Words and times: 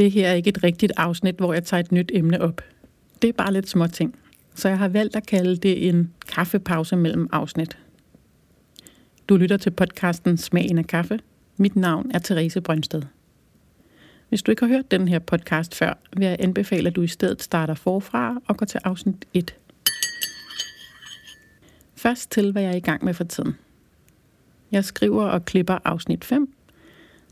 Det 0.00 0.10
her 0.10 0.28
er 0.28 0.34
ikke 0.34 0.48
et 0.48 0.62
rigtigt 0.62 0.92
afsnit, 0.96 1.36
hvor 1.36 1.52
jeg 1.52 1.64
tager 1.64 1.80
et 1.80 1.92
nyt 1.92 2.10
emne 2.14 2.40
op. 2.40 2.60
Det 3.22 3.28
er 3.28 3.32
bare 3.32 3.52
lidt 3.52 3.68
små 3.68 3.86
ting. 3.86 4.18
Så 4.54 4.68
jeg 4.68 4.78
har 4.78 4.88
valgt 4.88 5.16
at 5.16 5.26
kalde 5.26 5.56
det 5.56 5.88
en 5.88 6.12
kaffepause 6.28 6.96
mellem 6.96 7.28
afsnit. 7.32 7.78
Du 9.28 9.36
lytter 9.36 9.56
til 9.56 9.70
podcasten 9.70 10.36
Smagen 10.36 10.78
af 10.78 10.86
kaffe. 10.86 11.20
Mit 11.56 11.76
navn 11.76 12.10
er 12.14 12.18
Therese 12.18 12.60
Brønsted. 12.60 13.02
Hvis 14.28 14.42
du 14.42 14.50
ikke 14.50 14.64
har 14.64 14.68
hørt 14.68 14.90
den 14.90 15.08
her 15.08 15.18
podcast 15.18 15.74
før, 15.74 15.98
vil 16.16 16.26
jeg 16.26 16.36
anbefale, 16.40 16.88
at 16.88 16.96
du 16.96 17.02
i 17.02 17.06
stedet 17.06 17.42
starter 17.42 17.74
forfra 17.74 18.36
og 18.46 18.56
går 18.56 18.66
til 18.66 18.80
afsnit 18.84 19.24
1. 19.34 19.54
Først 21.96 22.30
til, 22.30 22.52
hvad 22.52 22.62
jeg 22.62 22.72
er 22.72 22.76
i 22.76 22.80
gang 22.80 23.04
med 23.04 23.14
for 23.14 23.24
tiden. 23.24 23.56
Jeg 24.72 24.84
skriver 24.84 25.24
og 25.24 25.44
klipper 25.44 25.78
afsnit 25.84 26.24
5. 26.24 26.54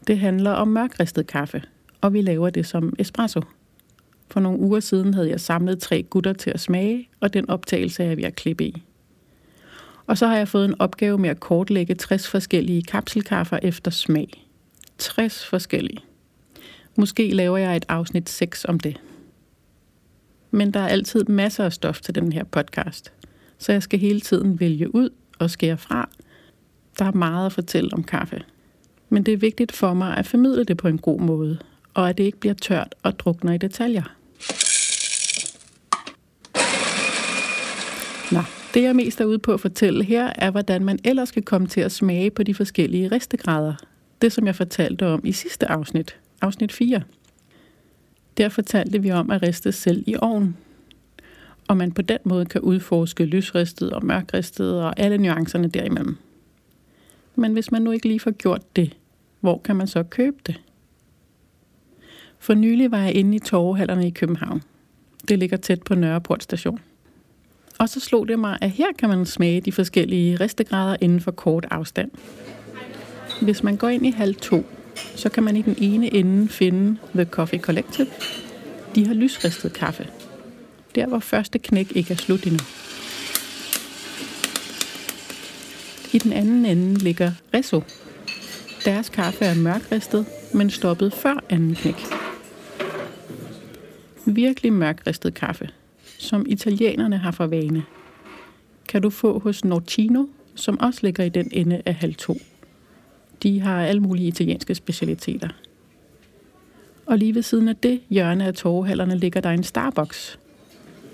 Det 0.07 0.19
handler 0.19 0.50
om 0.50 0.69
mørkristet 0.69 1.27
kaffe, 1.27 1.62
og 2.01 2.12
vi 2.12 2.21
laver 2.21 2.51
det 2.51 2.67
som 2.67 2.93
espresso. 2.98 3.41
For 4.30 4.41
nogle 4.41 4.59
uger 4.59 4.80
siden 4.80 5.15
havde 5.15 5.30
jeg 5.30 5.41
samlet 5.41 5.80
tre 5.80 6.02
gutter 6.02 6.33
til 6.33 6.51
at 6.51 6.61
smage, 6.61 7.09
og 7.20 7.34
den 7.34 7.51
optagelse 7.51 8.02
er 8.02 8.09
jeg 8.09 8.16
ved 8.16 8.25
at 8.25 8.37
klippe 8.37 8.65
i. 8.65 8.83
Og 10.06 10.19
så 10.19 10.27
har 10.27 10.37
jeg 10.37 10.48
fået 10.48 10.65
en 10.65 10.80
opgave 10.80 11.19
med 11.19 11.30
at 11.30 11.41
kortlægge 11.41 11.95
60 11.95 12.29
forskellige 12.29 12.83
kapselkaffer 12.83 13.59
efter 13.62 13.91
smag. 13.91 14.47
60 14.98 15.47
forskellige. 15.47 15.98
Måske 16.97 17.30
laver 17.30 17.59
jeg 17.59 17.77
et 17.77 17.84
afsnit 17.89 18.28
6 18.28 18.65
om 18.65 18.80
det. 18.80 19.01
Men 20.51 20.75
der 20.75 20.80
er 20.80 20.89
altid 20.89 21.25
masser 21.25 21.65
af 21.65 21.73
stof 21.73 22.01
til 22.01 22.15
den 22.15 22.33
her 22.33 22.45
podcast, 22.45 23.12
så 23.59 23.73
jeg 23.73 23.83
skal 23.83 23.98
hele 23.98 24.20
tiden 24.20 24.61
vælge 24.61 24.95
ud 24.95 25.11
og 25.39 25.51
skære 25.51 25.78
fra. 25.78 26.09
Der 26.98 27.05
er 27.05 27.12
meget 27.12 27.47
at 27.47 27.53
fortælle 27.53 27.91
om 27.92 28.05
kaffe. 28.05 28.42
Men 29.09 29.23
det 29.23 29.34
er 29.34 29.39
vigtigt 29.39 29.73
for 29.73 29.95
mig 29.95 30.17
at 30.17 30.27
formidle 30.27 30.65
det 30.65 30.77
på 30.77 30.89
en 30.89 30.98
god 30.98 31.20
måde, 31.20 31.59
og 31.98 32.09
at 32.09 32.19
det 32.19 32.25
ikke 32.25 32.38
bliver 32.38 32.55
tørt 32.55 32.95
og 33.02 33.19
drukner 33.19 33.52
i 33.52 33.59
detaljer. 33.59 34.02
Nå, 38.33 38.41
det 38.75 38.83
jeg 38.83 38.97
mest 38.97 39.20
er 39.20 39.25
ude 39.25 39.39
på 39.39 39.53
at 39.53 39.61
fortælle 39.61 40.05
her, 40.05 40.33
er 40.37 40.50
hvordan 40.50 40.84
man 40.84 40.98
ellers 41.05 41.28
skal 41.28 41.42
komme 41.42 41.67
til 41.67 41.81
at 41.81 41.92
smage 41.92 42.31
på 42.31 42.42
de 42.42 42.55
forskellige 42.55 43.09
ristegrader. 43.09 43.75
Det 44.22 44.33
som 44.33 44.47
jeg 44.47 44.56
fortalte 44.56 45.06
om 45.06 45.20
i 45.25 45.33
sidste 45.33 45.70
afsnit, 45.70 46.17
afsnit 46.41 46.72
4. 46.72 47.03
Der 48.37 48.48
fortalte 48.48 49.03
vi 49.03 49.11
om 49.11 49.31
at 49.31 49.42
riste 49.42 49.72
selv 49.72 50.05
i 50.06 50.17
ovnen, 50.19 50.56
og 51.69 51.77
man 51.77 51.92
på 51.92 52.03
den 52.03 52.19
måde 52.25 52.47
kan 52.47 52.61
udforske 52.61 53.25
lysristet 53.25 53.92
og 53.92 54.06
mørkristet 54.06 54.83
og 54.83 55.00
alle 55.00 55.19
nuancerne 55.19 55.69
derimellem. 55.69 56.17
Men 57.37 57.53
hvis 57.53 57.72
man 57.72 57.83
nu 57.83 57.91
ikke 57.91 58.09
lige 58.09 58.20
får 58.20 58.31
gjort 58.31 58.77
det, 58.77 58.97
hvor 59.41 59.61
kan 59.65 59.77
man 59.77 59.87
så 59.87 60.03
købe 60.03 60.37
det? 60.47 60.61
For 62.39 62.55
nylig 62.55 62.91
var 62.91 62.98
jeg 62.98 63.14
inde 63.14 63.36
i 63.36 63.39
torvehallerne 63.39 64.06
i 64.06 64.11
København. 64.11 64.62
Det 65.28 65.39
ligger 65.39 65.56
tæt 65.56 65.83
på 65.83 65.94
Nørreport 65.94 66.42
station. 66.42 66.81
Og 67.78 67.89
så 67.89 68.00
slog 68.00 68.28
det 68.28 68.39
mig, 68.39 68.58
at 68.61 68.70
her 68.70 68.86
kan 68.98 69.08
man 69.08 69.27
smage 69.27 69.61
de 69.61 69.72
forskellige 69.72 70.36
ristegrader 70.36 70.97
inden 71.00 71.20
for 71.20 71.31
kort 71.31 71.66
afstand. 71.70 72.11
Hvis 73.42 73.62
man 73.62 73.77
går 73.77 73.89
ind 73.89 74.06
i 74.06 74.11
halv 74.11 74.34
2, 74.34 74.66
så 75.16 75.28
kan 75.28 75.42
man 75.42 75.56
i 75.56 75.62
den 75.62 75.75
ene 75.78 76.14
ende 76.14 76.48
finde 76.48 76.97
The 77.14 77.25
Coffee 77.25 77.61
Collective. 77.61 78.06
De 78.94 79.06
har 79.06 79.14
lysristet 79.14 79.72
kaffe. 79.72 80.06
Der 80.94 81.06
hvor 81.06 81.19
første 81.19 81.59
knæk 81.59 81.92
ikke 81.97 82.12
er 82.12 82.16
slut 82.16 82.44
endnu. 82.44 82.59
I 86.12 86.19
den 86.19 86.33
anden 86.33 86.66
ende 86.66 86.94
ligger 86.94 87.33
Reso. 87.55 87.83
Deres 88.84 89.09
kaffe 89.09 89.44
er 89.44 89.55
mørkristet, 89.55 90.27
men 90.55 90.70
stoppet 90.70 91.12
før 91.12 91.44
anden 91.50 91.75
knæk. 91.75 92.17
Virkelig 94.34 94.73
mørkristet 94.73 95.34
kaffe, 95.34 95.69
som 96.19 96.47
italienerne 96.48 97.19
har 97.19 97.31
for 97.31 97.47
vane, 97.47 97.84
kan 98.89 99.03
du 99.03 99.11
få 99.11 99.39
hos 99.39 99.65
Nortino, 99.65 100.27
som 100.55 100.81
også 100.81 101.00
ligger 101.03 101.25
i 101.25 101.28
den 101.28 101.49
ende 101.53 101.83
af 101.87 101.94
halv 101.94 102.15
to. 102.15 102.37
De 103.43 103.61
har 103.61 103.84
alle 103.84 104.00
mulige 104.00 104.28
italienske 104.28 104.75
specialiteter. 104.75 105.49
Og 107.06 107.19
lige 107.19 107.34
ved 107.34 107.43
siden 107.43 107.69
af 107.69 107.77
det 107.77 108.00
hjørne 108.11 108.44
af 108.44 108.55
torvehallerne 108.55 109.19
ligger 109.19 109.41
der 109.41 109.50
en 109.50 109.65
Starbucks. 109.65 110.38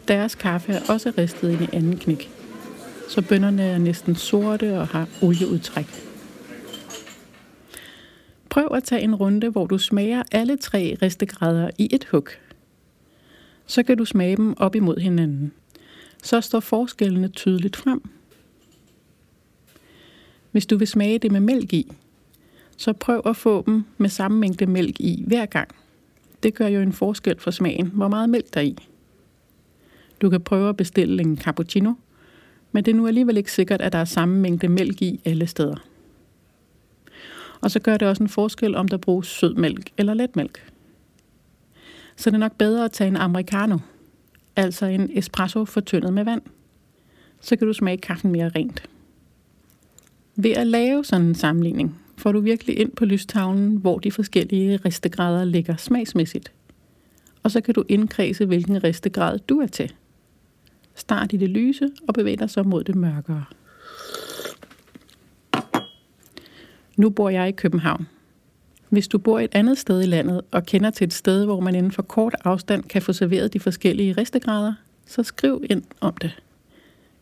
Deres 0.08 0.34
kaffe 0.34 0.72
er 0.72 0.80
også 0.88 1.12
ristet 1.18 1.50
ind 1.50 1.62
i 1.62 1.76
anden 1.76 1.96
knæk. 1.96 2.30
Så 3.08 3.22
bønderne 3.22 3.62
er 3.62 3.78
næsten 3.78 4.14
sorte 4.14 4.78
og 4.80 4.86
har 4.88 5.08
olieudtræk. 5.22 5.86
Prøv 8.50 8.68
at 8.74 8.84
tage 8.84 9.02
en 9.02 9.14
runde, 9.14 9.48
hvor 9.48 9.66
du 9.66 9.78
smager 9.78 10.22
alle 10.32 10.56
tre 10.56 10.96
ristegrader 11.02 11.70
i 11.78 11.88
et 11.92 12.04
hug. 12.10 12.28
Så 13.66 13.82
kan 13.82 13.98
du 13.98 14.04
smage 14.04 14.36
dem 14.36 14.54
op 14.58 14.74
imod 14.74 14.96
hinanden. 14.96 15.52
Så 16.22 16.40
står 16.40 16.60
forskellene 16.60 17.28
tydeligt 17.28 17.76
frem. 17.76 18.02
Hvis 20.50 20.66
du 20.66 20.76
vil 20.76 20.86
smage 20.86 21.18
det 21.18 21.32
med 21.32 21.40
mælk 21.40 21.72
i, 21.72 21.92
så 22.76 22.92
prøv 22.92 23.22
at 23.26 23.36
få 23.36 23.62
dem 23.66 23.84
med 23.98 24.08
samme 24.08 24.38
mængde 24.38 24.66
mælk 24.66 25.00
i 25.00 25.24
hver 25.26 25.46
gang. 25.46 25.68
Det 26.42 26.54
gør 26.54 26.66
jo 26.66 26.80
en 26.80 26.92
forskel 26.92 27.40
for 27.40 27.50
smagen, 27.50 27.86
hvor 27.86 28.08
meget 28.08 28.28
mælk 28.28 28.54
der 28.54 28.60
er 28.60 28.64
i. 28.64 28.76
Du 30.20 30.30
kan 30.30 30.40
prøve 30.40 30.68
at 30.68 30.76
bestille 30.76 31.22
en 31.22 31.38
cappuccino, 31.38 31.92
men 32.72 32.84
det 32.84 32.90
er 32.90 32.96
nu 32.96 33.06
alligevel 33.06 33.36
ikke 33.36 33.52
sikkert, 33.52 33.80
at 33.80 33.92
der 33.92 33.98
er 33.98 34.04
samme 34.04 34.40
mængde 34.40 34.68
mælk 34.68 35.02
i 35.02 35.20
alle 35.24 35.46
steder. 35.46 35.76
Og 37.60 37.70
så 37.70 37.80
gør 37.80 37.96
det 37.96 38.08
også 38.08 38.22
en 38.22 38.28
forskel, 38.28 38.74
om 38.74 38.88
der 38.88 38.96
bruges 38.96 39.26
sødmælk 39.26 39.90
eller 39.98 40.14
letmælk. 40.14 40.73
Så 42.16 42.30
det 42.30 42.34
er 42.34 42.40
nok 42.40 42.56
bedre 42.56 42.84
at 42.84 42.92
tage 42.92 43.08
en 43.08 43.16
americano, 43.16 43.78
altså 44.56 44.86
en 44.86 45.10
espresso 45.12 45.64
fortyndet 45.64 46.12
med 46.12 46.24
vand. 46.24 46.42
Så 47.40 47.56
kan 47.56 47.66
du 47.66 47.72
smage 47.72 47.96
kaffen 47.96 48.32
mere 48.32 48.48
rent. 48.48 48.88
Ved 50.36 50.50
at 50.50 50.66
lave 50.66 51.04
sådan 51.04 51.26
en 51.26 51.34
sammenligning, 51.34 52.00
får 52.18 52.32
du 52.32 52.40
virkelig 52.40 52.78
ind 52.78 52.90
på 52.90 53.04
lystavlen, 53.04 53.76
hvor 53.76 53.98
de 53.98 54.12
forskellige 54.12 54.76
ristegrader 54.76 55.44
ligger 55.44 55.76
smagsmæssigt. 55.76 56.52
Og 57.42 57.50
så 57.50 57.60
kan 57.60 57.74
du 57.74 57.84
indkredse, 57.88 58.46
hvilken 58.46 58.84
ristegrad 58.84 59.38
du 59.38 59.60
er 59.60 59.66
til. 59.66 59.92
Start 60.94 61.32
i 61.32 61.36
det 61.36 61.48
lyse 61.48 61.90
og 62.08 62.14
bevæg 62.14 62.38
dig 62.38 62.50
så 62.50 62.62
mod 62.62 62.84
det 62.84 62.94
mørkere. 62.94 63.44
Nu 66.96 67.10
bor 67.10 67.28
jeg 67.28 67.48
i 67.48 67.52
København. 67.52 68.06
Hvis 68.94 69.08
du 69.08 69.18
bor 69.18 69.40
et 69.40 69.54
andet 69.54 69.78
sted 69.78 70.02
i 70.02 70.06
landet 70.06 70.40
og 70.50 70.66
kender 70.66 70.90
til 70.90 71.04
et 71.04 71.12
sted, 71.12 71.44
hvor 71.44 71.60
man 71.60 71.74
inden 71.74 71.92
for 71.92 72.02
kort 72.02 72.34
afstand 72.44 72.82
kan 72.82 73.02
få 73.02 73.12
serveret 73.12 73.52
de 73.52 73.60
forskellige 73.60 74.12
ristegrader, 74.12 74.74
så 75.06 75.22
skriv 75.22 75.64
ind 75.70 75.82
om 76.00 76.14
det. 76.16 76.42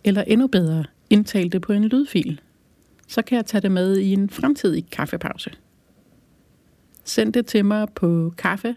Eller 0.05 0.23
endnu 0.23 0.47
bedre, 0.47 0.85
indtal 1.11 1.53
det 1.53 1.63
på 1.63 1.73
en 1.73 1.85
lydfil. 1.85 2.41
Så 3.09 3.23
kan 3.23 3.37
jeg 3.37 3.47
tage 3.47 3.61
det 3.61 3.73
med 3.73 3.97
i 3.99 4.13
en 4.13 4.31
fremtidig 4.31 4.87
kaffepause. 4.91 5.51
Send 7.05 7.33
det 7.33 7.47
til 7.47 7.65
mig 7.65 7.89
på 7.95 8.33
kaffe 8.39 8.77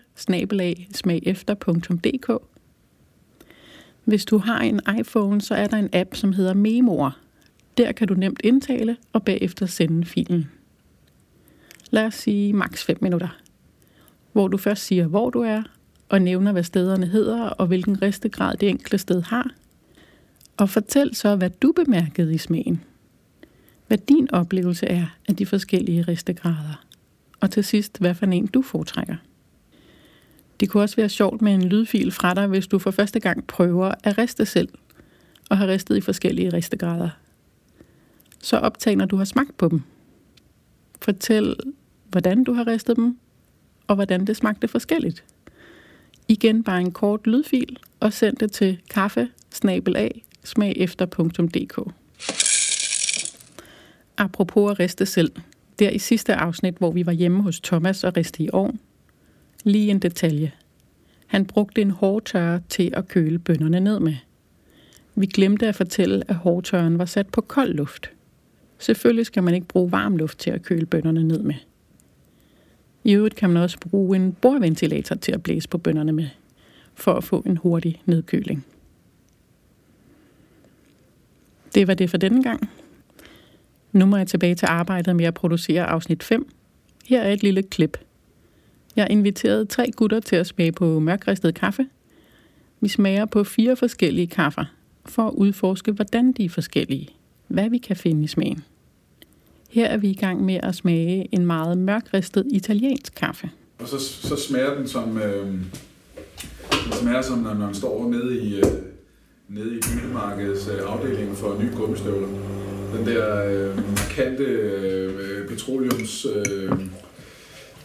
Hvis 4.03 4.25
du 4.25 4.37
har 4.37 4.59
en 4.59 4.81
iPhone, 4.99 5.41
så 5.41 5.55
er 5.55 5.67
der 5.67 5.77
en 5.77 5.89
app, 5.93 6.15
som 6.15 6.33
hedder 6.33 6.53
Memoer. 6.53 7.19
Der 7.77 7.91
kan 7.91 8.07
du 8.07 8.13
nemt 8.13 8.41
indtale 8.43 8.97
og 9.13 9.23
bagefter 9.23 9.65
sende 9.65 10.05
filen 10.05 10.49
lad 11.91 12.05
os 12.05 12.15
sige 12.15 12.53
maks 12.53 12.83
5 12.83 12.97
minutter. 13.01 13.37
Hvor 14.31 14.47
du 14.47 14.57
først 14.57 14.83
siger, 14.85 15.07
hvor 15.07 15.29
du 15.29 15.41
er, 15.41 15.63
og 16.09 16.21
nævner, 16.21 16.51
hvad 16.51 16.63
stederne 16.63 17.05
hedder, 17.05 17.41
og 17.41 17.67
hvilken 17.67 18.01
ristegrad 18.01 18.57
det 18.57 18.69
enkelte 18.69 18.97
sted 18.97 19.21
har. 19.21 19.51
Og 20.57 20.69
fortæl 20.69 21.15
så, 21.15 21.35
hvad 21.35 21.49
du 21.49 21.71
bemærkede 21.71 22.33
i 22.33 22.37
smagen. 22.37 22.83
Hvad 23.87 23.97
din 23.97 24.31
oplevelse 24.31 24.85
er 24.85 25.05
af 25.27 25.35
de 25.35 25.45
forskellige 25.45 26.01
ristegrader. 26.01 26.85
Og 27.39 27.51
til 27.51 27.63
sidst, 27.63 27.99
hvad 27.99 28.15
for 28.15 28.25
en 28.25 28.47
du 28.47 28.61
foretrækker. 28.61 29.15
Det 30.59 30.69
kunne 30.69 30.83
også 30.83 30.95
være 30.95 31.09
sjovt 31.09 31.41
med 31.41 31.53
en 31.53 31.63
lydfil 31.63 32.11
fra 32.11 32.33
dig, 32.33 32.47
hvis 32.47 32.67
du 32.67 32.79
for 32.79 32.91
første 32.91 33.19
gang 33.19 33.47
prøver 33.47 33.93
at 34.03 34.17
riste 34.17 34.45
selv, 34.45 34.69
og 35.49 35.57
har 35.57 35.67
ristet 35.67 35.97
i 35.97 36.01
forskellige 36.01 36.53
ristegrader. 36.53 37.09
Så 38.41 38.57
optag, 38.57 38.95
når 38.95 39.05
du 39.05 39.15
har 39.15 39.25
smagt 39.25 39.57
på 39.57 39.67
dem. 39.67 39.81
Fortæl, 41.01 41.55
hvordan 42.15 42.43
du 42.43 42.53
har 42.53 42.67
ristet 42.67 42.95
dem, 42.95 43.17
og 43.87 43.95
hvordan 43.95 44.25
det 44.25 44.35
smagte 44.35 44.67
forskelligt. 44.67 45.23
Igen 46.27 46.63
bare 46.63 46.81
en 46.81 46.91
kort 46.91 47.27
lydfil, 47.27 47.77
og 47.99 48.13
send 48.13 48.37
det 48.37 48.51
til 48.51 48.79
kaffe 48.89 49.29
smagefter.dk. 50.43 51.93
Apropos 54.17 54.71
at 54.71 54.79
riste 54.79 55.05
selv. 55.05 55.31
Der 55.79 55.89
i 55.89 55.99
sidste 55.99 56.35
afsnit, 56.35 56.75
hvor 56.75 56.91
vi 56.91 57.05
var 57.05 57.11
hjemme 57.11 57.43
hos 57.43 57.59
Thomas 57.59 58.03
og 58.03 58.17
riste 58.17 58.43
i 58.43 58.49
ovn. 58.53 58.79
Lige 59.63 59.91
en 59.91 59.99
detalje. 59.99 60.51
Han 61.27 61.45
brugte 61.45 61.81
en 61.81 61.91
hårdtørre 61.91 62.61
til 62.69 62.93
at 62.93 63.07
køle 63.07 63.39
bønderne 63.39 63.79
ned 63.79 63.99
med. 63.99 64.15
Vi 65.15 65.25
glemte 65.25 65.67
at 65.67 65.75
fortælle, 65.75 66.23
at 66.27 66.35
hårdtørren 66.35 66.97
var 66.97 67.05
sat 67.05 67.27
på 67.27 67.41
kold 67.41 67.73
luft. 67.73 68.11
Selvfølgelig 68.79 69.25
skal 69.25 69.43
man 69.43 69.53
ikke 69.53 69.67
bruge 69.67 69.91
varm 69.91 70.17
luft 70.17 70.37
til 70.37 70.51
at 70.51 70.63
køle 70.63 70.85
bønderne 70.85 71.23
ned 71.23 71.39
med. 71.39 71.55
I 73.05 73.13
øvrigt 73.13 73.35
kan 73.35 73.49
man 73.49 73.63
også 73.63 73.79
bruge 73.79 74.15
en 74.15 74.33
bordventilator 74.33 75.15
til 75.15 75.31
at 75.31 75.43
blæse 75.43 75.69
på 75.69 75.77
bønderne 75.77 76.11
med, 76.11 76.27
for 76.93 77.13
at 77.13 77.23
få 77.23 77.43
en 77.45 77.57
hurtig 77.57 78.01
nedkøling. 78.05 78.65
Det 81.75 81.87
var 81.87 81.93
det 81.93 82.09
for 82.09 82.17
denne 82.17 82.43
gang. 82.43 82.69
Nu 83.91 84.05
må 84.05 84.17
jeg 84.17 84.27
tilbage 84.27 84.55
til 84.55 84.65
arbejdet 84.65 85.15
med 85.15 85.25
at 85.25 85.33
producere 85.33 85.85
afsnit 85.85 86.23
5. 86.23 86.49
Her 87.05 87.21
er 87.21 87.33
et 87.33 87.43
lille 87.43 87.63
klip. 87.63 87.97
Jeg 88.95 89.07
inviterede 89.09 89.65
tre 89.65 89.91
gutter 89.91 90.19
til 90.19 90.35
at 90.35 90.47
smage 90.47 90.71
på 90.71 90.99
mørkristet 90.99 91.55
kaffe. 91.55 91.87
Vi 92.81 92.87
smager 92.87 93.25
på 93.25 93.43
fire 93.43 93.75
forskellige 93.75 94.27
kaffer, 94.27 94.65
for 95.05 95.27
at 95.27 95.33
udforske, 95.33 95.91
hvordan 95.91 96.31
de 96.31 96.45
er 96.45 96.49
forskellige. 96.49 97.09
Hvad 97.47 97.69
vi 97.69 97.77
kan 97.77 97.95
finde 97.95 98.23
i 98.23 98.27
smagen. 98.27 98.63
Her 99.75 99.85
er 99.85 99.97
vi 99.97 100.09
i 100.09 100.13
gang 100.13 100.45
med 100.45 100.59
at 100.63 100.75
smage 100.75 101.29
en 101.31 101.45
meget 101.45 101.77
mørkristet 101.77 102.45
italiensk 102.51 103.15
kaffe. 103.15 103.49
Og 103.79 103.87
så, 103.87 103.99
så 103.99 104.35
smager 104.35 104.75
den 104.75 104.87
som, 104.87 105.17
øh, 105.17 105.45
den 106.71 106.93
smager 107.01 107.21
som 107.21 107.37
når 107.37 107.53
man 107.53 107.73
står 107.73 108.09
nede 108.09 108.39
i, 108.39 108.55
øh, 108.55 108.63
nede 109.49 109.75
i 109.75 109.79
byggemarkedets 109.79 110.67
øh, 110.67 110.91
afdeling 110.91 111.37
for 111.37 111.61
nye 111.61 111.69
gummistøvler. 111.75 112.27
Den 112.97 113.05
der 113.05 113.45
øh, 113.45 113.77
markante 113.77 114.43
øh, 114.43 115.47
petroleums 115.47 116.25
øh, 116.35 116.43
et 116.43 116.77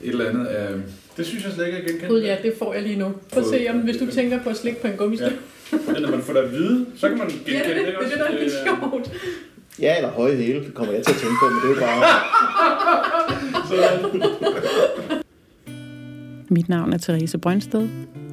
eller 0.03 0.29
andet 0.29 0.47
af... 0.47 0.75
Det 1.17 1.27
synes 1.27 1.45
jeg 1.45 1.53
slet 1.53 1.67
ikke 1.67 1.79
er 1.79 1.83
genkendt. 1.83 2.09
Gud 2.09 2.23
ja, 2.23 2.37
det 2.43 2.55
får 2.59 2.75
jeg 2.75 2.83
lige 2.83 2.99
nu. 2.99 3.13
Prøv 3.33 3.43
at 3.43 3.49
se, 3.49 3.67
om 3.71 3.79
hvis 3.79 3.97
du 3.97 4.07
tænker 4.07 4.43
på 4.43 4.51
at 4.51 4.57
slikke 4.57 4.81
på 4.81 4.87
en 4.87 4.97
gummistøv. 4.97 5.29
Ja. 5.73 5.79
Men 5.93 6.03
når 6.03 6.11
man 6.11 6.23
får 6.23 6.33
det 6.33 6.41
at 6.41 6.53
vide, 6.53 6.87
så 6.97 7.09
kan 7.09 7.19
man 7.19 7.27
genkende 7.27 7.53
Ja, 7.59 7.59
det, 7.59 7.71
er 7.71 7.75
det, 7.75 7.87
ikke 7.87 7.99
det, 7.99 8.07
er 8.07 8.11
det, 8.11 8.19
der 8.19 8.25
er 8.25 8.33
lidt 8.33 8.45
også? 8.45 8.57
sjovt. 8.65 9.13
Ja, 9.81 9.97
eller 9.97 10.11
høje 10.11 10.37
hæle, 10.37 10.71
kommer 10.75 10.93
jeg 10.95 11.05
til 11.05 11.13
at 11.13 11.19
tænke 11.21 11.35
på, 11.43 11.49
men 11.49 11.57
det 11.63 11.71
er 11.71 11.75
jo 11.75 11.81
bare... 11.87 12.05
Mit 16.55 16.69
navn 16.69 16.93
er 16.93 16.99
Therese 16.99 17.39
Brøndsted. 17.39 17.89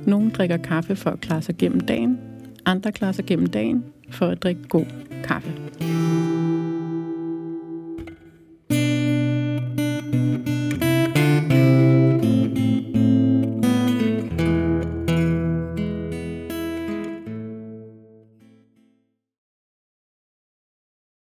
Nogle 0.05 0.31
drikker 0.31 0.57
kaffe 0.57 0.95
for 0.95 1.09
at 1.09 1.21
klare 1.21 1.41
sig 1.41 1.55
gennem 1.57 1.79
dagen. 1.79 2.19
Andre 2.65 2.91
klarer 2.91 3.11
sig 3.11 3.25
gennem 3.25 3.47
dagen 3.47 3.85
for 4.11 4.25
at 4.25 4.43
drikke 4.43 4.61
god 4.69 4.85
kaffe. 5.23 5.51